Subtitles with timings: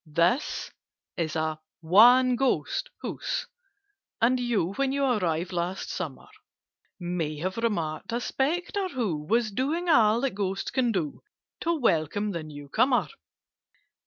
[0.07, 0.71] "This
[1.15, 3.45] is a 'one ghost' house,
[4.19, 6.25] and you When you arrived last summer,
[6.99, 11.21] May have remarked a Spectre who Was doing all that Ghosts can do
[11.59, 13.09] To welcome the new comer.